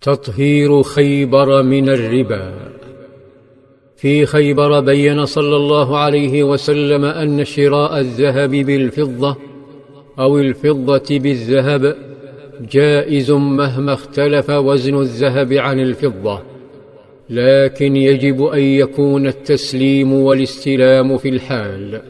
تطهير 0.00 0.82
خيبر 0.82 1.62
من 1.62 1.88
الربا. 1.88 2.52
في 3.96 4.26
خيبر 4.26 4.80
بين 4.80 5.26
صلى 5.26 5.56
الله 5.56 5.98
عليه 5.98 6.42
وسلم 6.42 7.04
أن 7.04 7.44
شراء 7.44 8.00
الذهب 8.00 8.50
بالفضة 8.50 9.36
أو 10.18 10.38
الفضة 10.38 11.18
بالذهب 11.18 11.96
جائز 12.70 13.30
مهما 13.30 13.92
اختلف 13.92 14.50
وزن 14.50 15.00
الذهب 15.00 15.52
عن 15.52 15.80
الفضة 15.80 16.40
لكن 17.30 17.96
يجب 17.96 18.44
أن 18.44 18.62
يكون 18.62 19.26
التسليم 19.26 20.12
والاستلام 20.12 21.18
في 21.18 21.28
الحال. 21.28 22.02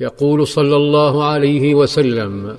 يقول 0.00 0.46
صلى 0.46 0.76
الله 0.76 1.24
عليه 1.24 1.74
وسلم 1.74 2.56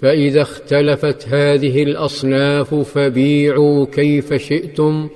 فإذا 0.00 0.42
اختلفت 0.42 1.28
هذه 1.28 1.82
الأصناف 1.82 2.74
فبيعوا 2.74 3.86
كيف 3.92 4.34
شئتم 4.34 5.08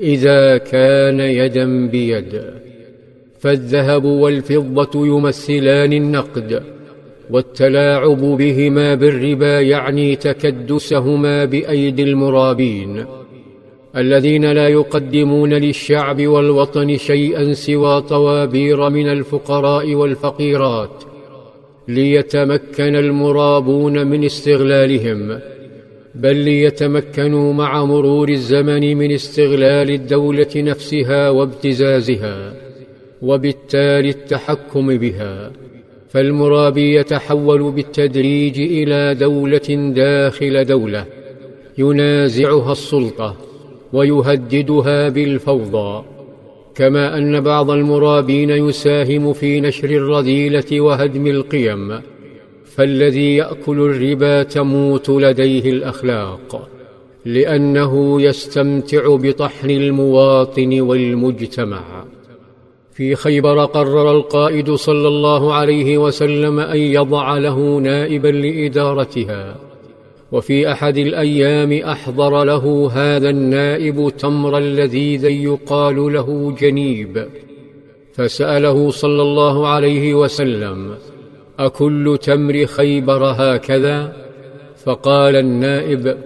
إذا 0.00 0.56
كان 0.56 1.20
يدا 1.20 1.86
بيد. 1.86 2.42
فالذهب 3.38 4.04
والفضة 4.04 5.06
يمثلان 5.06 5.92
النقد 5.92 6.62
والتلاعب 7.30 8.20
بهما 8.20 8.94
بالربا 8.94 9.60
يعني 9.60 10.16
تكدسهما 10.16 11.44
بأيدي 11.44 12.02
المرابين. 12.02 13.04
الذين 13.96 14.52
لا 14.52 14.68
يقدمون 14.68 15.54
للشعب 15.54 16.26
والوطن 16.26 16.96
شيئا 16.96 17.52
سوى 17.52 18.02
طوابير 18.02 18.88
من 18.88 19.08
الفقراء 19.08 19.94
والفقيرات 19.94 21.15
ليتمكن 21.88 22.96
المرابون 22.96 24.06
من 24.06 24.24
استغلالهم 24.24 25.38
بل 26.14 26.36
ليتمكنوا 26.36 27.52
مع 27.52 27.84
مرور 27.84 28.28
الزمن 28.28 28.96
من 28.96 29.12
استغلال 29.12 29.90
الدولة 29.90 30.48
نفسها 30.56 31.30
وابتزازها 31.30 32.54
وبالتالي 33.22 34.08
التحكم 34.08 34.98
بها. 34.98 35.52
فالمرابي 36.08 36.94
يتحول 36.94 37.70
بالتدريج 37.72 38.60
إلى 38.60 39.14
دولة 39.14 39.92
داخل 39.94 40.64
دولة 40.64 41.06
ينازعها 41.78 42.72
السلطة 42.72 43.36
ويهددها 43.92 45.08
بالفوضى. 45.08 46.15
كما 46.76 47.18
أن 47.18 47.40
بعض 47.40 47.70
المرابين 47.70 48.50
يساهم 48.50 49.32
في 49.32 49.60
نشر 49.60 49.90
الرذيلة 49.90 50.80
وهدم 50.80 51.26
القيم 51.26 52.00
فالذي 52.64 53.36
يأكل 53.36 53.80
الربا 53.80 54.42
تموت 54.42 55.10
لديه 55.10 55.70
الأخلاق 55.70 56.68
لأنه 57.24 58.22
يستمتع 58.22 59.16
بطحن 59.16 59.70
المواطن 59.70 60.80
والمجتمع. 60.80 62.04
في 62.92 63.14
خيبر 63.14 63.64
قرر 63.64 64.10
القائد 64.10 64.74
صلى 64.74 65.08
الله 65.08 65.54
عليه 65.54 65.98
وسلم 65.98 66.60
أن 66.60 66.78
يضع 66.78 67.38
له 67.38 67.78
نائبا 67.78 68.28
لإدارتها. 68.28 69.65
وفي 70.36 70.72
أحد 70.72 70.98
الأيام 70.98 71.72
أحضر 71.72 72.44
له 72.44 72.90
هذا 72.92 73.30
النائب 73.30 74.12
تمرا 74.18 74.60
لذيذا 74.60 75.28
يقال 75.28 76.12
له 76.12 76.54
جنيب 76.60 77.28
فسأله 78.14 78.90
صلى 78.90 79.22
الله 79.22 79.68
عليه 79.68 80.14
وسلم 80.14 80.94
أكل 81.58 82.18
تمر 82.22 82.66
خيبر 82.66 83.24
هكذا؟ 83.24 84.12
فقال 84.84 85.36
النائب 85.36 86.16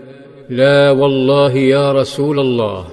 لا 0.51 0.91
والله 0.91 1.53
يا 1.57 1.93
رسول 1.93 2.41
الله 2.41 2.87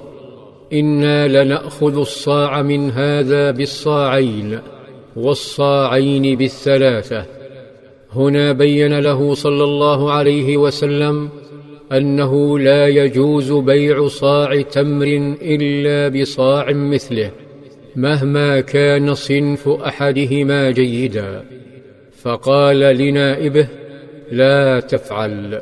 إنا 0.72 1.28
لنأخذ 1.28 1.98
الصاع 1.98 2.62
من 2.62 2.90
هذا 2.90 3.50
بالصاعين 3.50 4.58
والصاعين 5.16 6.36
بالثلاثة. 6.36 7.37
هنا 8.12 8.52
بين 8.52 8.98
له 8.98 9.34
صلى 9.34 9.64
الله 9.64 10.12
عليه 10.12 10.56
وسلم 10.56 11.28
أنه 11.92 12.58
لا 12.58 12.88
يجوز 12.88 13.52
بيع 13.52 14.08
صاع 14.08 14.60
تمر 14.62 15.36
إلا 15.42 16.20
بصاع 16.20 16.72
مثله 16.72 17.30
مهما 17.96 18.60
كان 18.60 19.14
صنف 19.14 19.68
أحدهما 19.68 20.70
جيدا. 20.70 21.44
فقال 22.22 22.78
لنائبه 22.78 23.68
لا 24.32 24.80
تفعل 24.80 25.60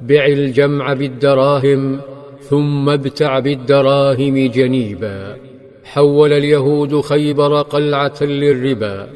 بع 0.00 0.26
الجمع 0.26 0.92
بالدراهم 0.92 2.00
ثم 2.40 2.88
ابتع 2.88 3.38
بالدراهم 3.38 4.46
جنيبا 4.46 5.36
حول 5.84 6.32
اليهود 6.32 7.00
خيبر 7.00 7.62
قلعة 7.62 8.22
للربا. 8.22 9.08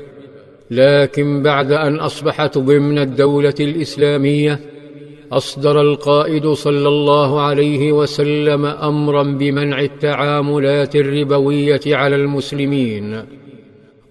لكن 0.70 1.42
بعد 1.42 1.72
أن 1.72 1.96
أصبحت 1.96 2.58
ضمن 2.58 2.98
الدولة 2.98 3.54
الإسلامية 3.60 4.60
أصدر 5.32 5.80
القائد 5.80 6.48
صلى 6.48 6.88
الله 6.88 7.40
عليه 7.40 7.92
وسلم 7.92 8.66
امرا 8.66 9.22
بمنع 9.22 9.80
التعاملات 9.80 10.96
الربوية 10.96 11.80
على 11.86 12.16
المسلمين. 12.16 13.22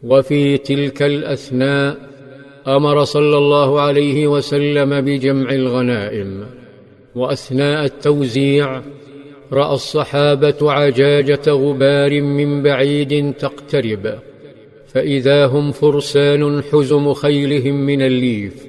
وفي 0.03 0.57
تلك 0.57 1.01
الأثناء 1.01 1.97
أمر 2.67 3.03
صلى 3.03 3.37
الله 3.37 3.81
عليه 3.81 4.27
وسلم 4.27 5.01
بجمع 5.01 5.49
الغنائم. 5.51 6.45
وأثناء 7.15 7.85
التوزيع 7.85 8.81
رأى 9.53 9.73
الصحابة 9.73 10.71
عجاجة 10.71 11.41
غبار 11.47 12.21
من 12.21 12.63
بعيد 12.63 13.33
تقترب. 13.33 14.19
فإذا 14.93 15.45
هم 15.45 15.71
فرسان 15.71 16.63
حزم 16.71 17.13
خيلهم 17.13 17.85
من 17.85 18.01
الليف 18.01 18.67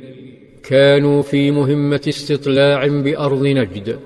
كانوا 0.69 1.23
في 1.23 1.51
مهمة 1.51 2.01
استطلاع 2.09 2.87
بأرض 2.87 3.47
نجد 3.47 3.99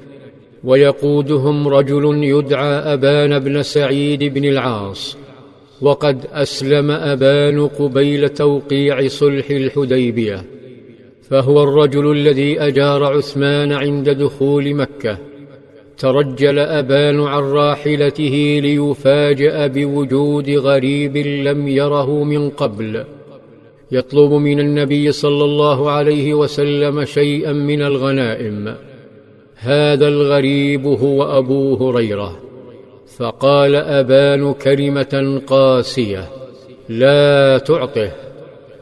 ويقودهم 0.65 1.69
رجل 1.69 2.25
يدعى 2.25 2.73
أبان 2.95 3.39
بن 3.39 3.63
سعيد 3.63 4.25
بن 4.25 4.45
العاص 4.45 5.17
وقد 5.81 6.27
أسلم 6.33 6.91
أبان 6.91 7.67
قبيل 7.67 8.29
توقيع 8.29 9.09
صلح 9.09 9.51
الحديبية 9.51 10.45
فهو 11.31 11.63
الرجل 11.63 12.13
الذي 12.13 12.61
أجار 12.61 13.05
عثمان 13.05 13.73
عند 13.73 14.11
دخول 14.11 14.75
مكة. 14.75 15.19
ترجل 15.99 16.59
أبان 16.59 17.21
عن 17.21 17.43
راحلته 17.43 18.61
ليفاجأ 18.63 19.67
بوجود 19.67 20.51
غريب 20.51 21.17
لم 21.17 21.69
يره 21.69 22.25
من 22.25 22.51
قبل. 22.51 23.05
يطلب 23.93 24.33
من 24.33 24.61
النبي 24.61 25.13
صلى 25.13 25.45
الله 25.45 25.91
عليه 25.91 26.35
وسلم 26.35 27.05
شيئا 27.05 27.53
من 27.53 27.83
الغنائم. 27.83 28.75
هذا 29.57 30.09
الغريب 30.09 30.87
هو 30.87 31.39
أبو 31.39 31.75
هريرة. 31.75 32.39
فقال 33.17 33.75
أبان 33.75 34.55
كلمة 34.55 35.43
قاسية 35.47 36.29
لا 36.89 37.59
تعطه. 37.59 38.28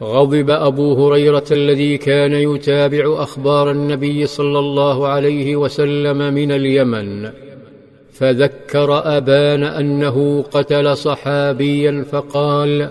غضب 0.01 0.49
أبو 0.49 0.93
هريرة 0.93 1.45
الذي 1.51 1.97
كان 1.97 2.33
يتابع 2.33 3.23
أخبار 3.23 3.71
النبي 3.71 4.27
صلى 4.27 4.59
الله 4.59 5.07
عليه 5.07 5.55
وسلم 5.55 6.33
من 6.33 6.51
اليمن 6.51 7.29
فذكر 8.11 9.17
أبان 9.17 9.63
أنه 9.63 10.41
قتل 10.41 10.97
صحابيا 10.97 12.05
فقال 12.11 12.89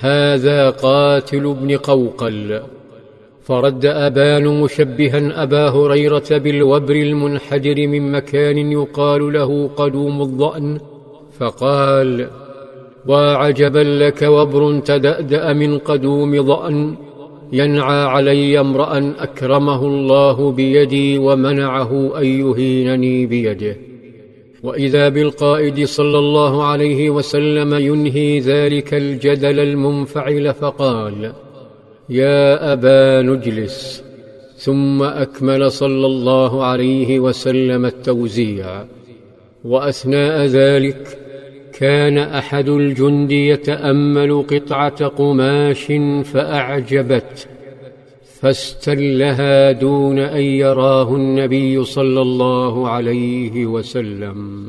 هذا 0.00 0.70
قاتل 0.70 1.46
ابن 1.46 1.76
قوقل. 1.76 2.62
فرد 3.42 3.86
أبان 3.86 4.60
مشبها 4.60 5.42
أبا 5.42 5.68
هريرة 5.68 6.24
بالوبر 6.30 6.94
المنحدر 6.94 7.86
من 7.86 8.12
مكان 8.12 8.72
يقال 8.72 9.32
له 9.32 9.70
قدوم 9.76 10.20
الظان 10.20 10.78
فقال 11.38 12.28
وعجبا 13.08 14.04
لك 14.04 14.22
وبر 14.22 14.78
تدأدأ 14.78 15.52
من 15.52 15.78
قدوم 15.78 16.46
ظان 16.46 16.94
ينعى 17.52 18.04
علي 18.04 18.60
امرأ 18.60 19.14
أكرمه 19.18 19.86
الله 19.86 20.52
بيدي 20.52 21.18
ومنعه 21.18 22.18
أن 22.18 22.26
يهينني 22.26 23.26
بيده. 23.26 23.76
وإذا 24.62 25.08
بالقائد 25.08 25.84
صلى 25.84 26.18
الله 26.18 26.64
عليه 26.64 27.10
وسلم 27.10 27.74
ينهي 27.74 28.40
ذلك 28.40 28.94
الجدل 28.94 29.60
المنفعل 29.60 30.54
فقال 30.54 31.32
يا 32.08 32.72
أبا 32.72 33.22
نجلس. 33.22 34.02
ثم 34.56 35.02
أكمل 35.02 35.72
صلى 35.72 36.06
الله 36.06 36.64
عليه 36.64 37.20
وسلم 37.20 37.86
التوزيع. 37.86 38.84
وأثناء 39.64 40.46
ذلك 40.46 41.18
كان 41.78 42.18
أحد 42.18 42.68
الجند 42.68 43.32
يتأمل 43.32 44.42
قطعة 44.42 45.06
قماش 45.06 45.92
فاعجبته 46.32 47.44
فاستلها 48.40 49.72
دون 49.72 50.18
أن 50.18 50.42
يراه 50.42 51.16
النبي 51.16 51.84
صلى 51.84 52.20
الله 52.22 52.88
عليه 52.88 53.66
وسلم. 53.66 54.66